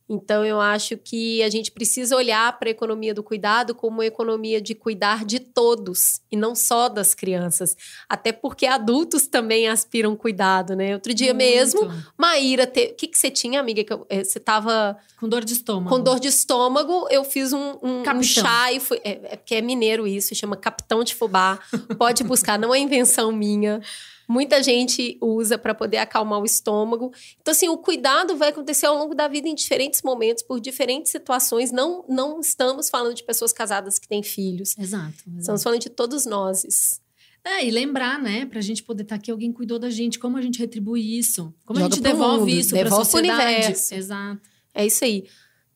[0.09, 4.07] Então, eu acho que a gente precisa olhar para a economia do cuidado como uma
[4.07, 7.77] economia de cuidar de todos e não só das crianças.
[8.09, 10.95] Até porque adultos também aspiram cuidado, né?
[10.95, 12.13] Outro dia mesmo, Muito.
[12.17, 12.87] Maíra, te...
[12.93, 13.83] o que, que você tinha, amiga?
[13.83, 15.89] Que eu- eh, Você estava Com dor de estômago.
[15.97, 19.01] com dor de estômago, eu fiz um, um- um chá e fui.
[19.03, 21.59] É, é porque é mineiro isso, chama Capitão de Fubá.
[21.99, 23.81] Pode buscar, não é invenção minha.
[24.29, 27.13] Muita gente usa para poder acalmar o estômago.
[27.41, 31.13] Então, assim, o cuidado vai acontecer ao longo da vida em diferentes momentos, por diferentes
[31.13, 31.71] situações.
[31.71, 34.77] Não, não estamos falando de pessoas casadas que têm filhos.
[34.77, 35.09] Exato.
[35.27, 35.39] exato.
[35.39, 37.01] Estamos falando de todos nós.
[37.45, 40.43] É, e lembrar, né, pra gente poder estar aqui, alguém cuidou da gente, como a
[40.43, 43.55] gente retribui isso, como Joga a gente pro devolve mundo, isso pra devolve pro sociedade.
[43.55, 43.95] universo.
[43.95, 44.41] Exato.
[44.75, 45.25] É isso aí.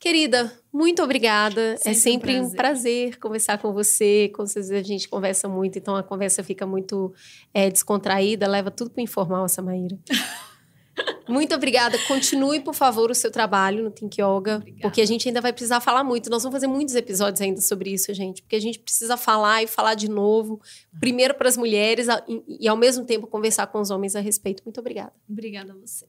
[0.01, 1.77] Querida, muito obrigada.
[1.77, 2.57] Sempre é um sempre um prazer.
[2.57, 3.19] prazer.
[3.19, 4.33] conversar com você.
[4.35, 7.13] Com certeza a gente conversa muito, então a conversa fica muito
[7.53, 9.99] é, descontraída, leva tudo para informal, essa Maíra.
[11.29, 11.99] muito obrigada.
[12.09, 14.81] Continue, por favor, o seu trabalho no Think Yoga, Obrigada.
[14.81, 16.31] porque a gente ainda vai precisar falar muito.
[16.31, 19.67] Nós vamos fazer muitos episódios ainda sobre isso, gente, porque a gente precisa falar e
[19.67, 20.63] falar de novo,
[20.99, 24.63] primeiro para as mulheres e, e, ao mesmo tempo conversar com os homens a respeito.
[24.65, 25.13] Muito obrigada.
[25.29, 26.07] Obrigada a você.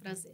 [0.00, 0.32] Prazer.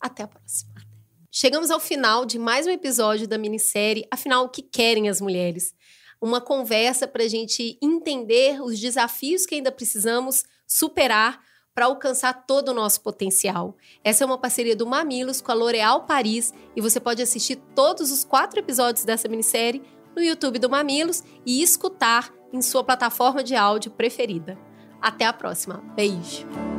[0.00, 0.95] Até a próxima.
[1.38, 5.74] Chegamos ao final de mais um episódio da minissérie Afinal, o que querem as mulheres?
[6.18, 11.38] Uma conversa para a gente entender os desafios que ainda precisamos superar
[11.74, 13.76] para alcançar todo o nosso potencial.
[14.02, 18.10] Essa é uma parceria do Mamilos com a L'Oréal Paris e você pode assistir todos
[18.10, 19.82] os quatro episódios dessa minissérie
[20.16, 24.56] no YouTube do Mamilos e escutar em sua plataforma de áudio preferida.
[25.02, 25.84] Até a próxima.
[25.94, 26.75] Beijo!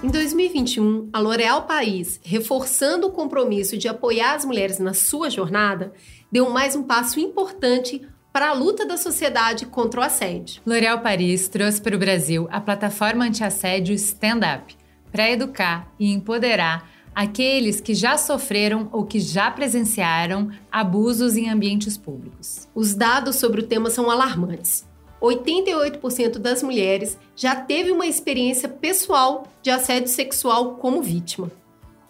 [0.00, 5.92] Em 2021, a L'Oréal Paris, reforçando o compromisso de apoiar as mulheres na sua jornada,
[6.30, 10.62] deu mais um passo importante para a luta da sociedade contra o assédio.
[10.64, 14.76] L'Oréal Paris trouxe para o Brasil a plataforma anti-assédio Stand Up
[15.10, 21.98] para educar e empoderar aqueles que já sofreram ou que já presenciaram abusos em ambientes
[21.98, 22.68] públicos.
[22.72, 24.87] Os dados sobre o tema são alarmantes.
[25.20, 31.50] 88% das mulheres já teve uma experiência pessoal de assédio sexual como vítima.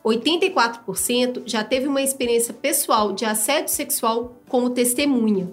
[0.05, 5.51] 84% já teve uma experiência pessoal de assédio sexual como testemunha.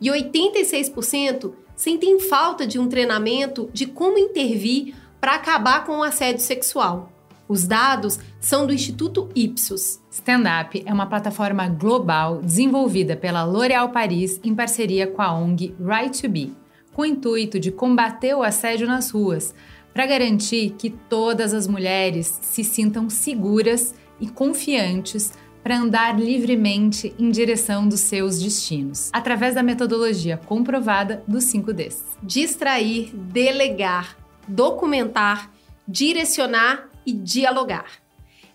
[0.00, 6.42] e 86% sentem falta de um treinamento de como intervir para acabar com o assédio
[6.42, 7.10] sexual.
[7.48, 10.00] Os dados são do Instituto Ipsos.
[10.10, 15.74] Stand Up é uma plataforma global desenvolvida pela L'Oréal Paris em parceria com a ONG
[15.78, 16.52] Right to Be,
[16.94, 19.54] com o intuito de combater o assédio nas ruas,
[19.92, 25.32] para garantir que todas as mulheres se sintam seguras e confiantes
[25.62, 32.02] para andar livremente em direção dos seus destinos, através da metodologia comprovada dos 5Ds.
[32.22, 34.16] Distrair, delegar,
[34.46, 35.50] documentar,
[35.86, 38.04] direcionar e dialogar.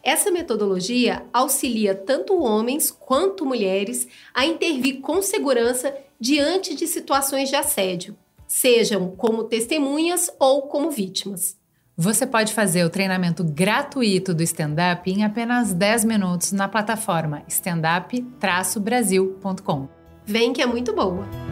[0.04, 7.56] Essa metodologia auxilia tanto homens quanto mulheres a intervir com segurança diante de situações de
[7.56, 8.16] assédio,
[8.50, 11.56] sejam como testemunhas ou como vítimas.
[11.96, 19.88] Você pode fazer o treinamento gratuito do stand-up em apenas 10 minutos na plataforma standup-brasil.com.
[20.26, 21.49] Vem que é muito boa!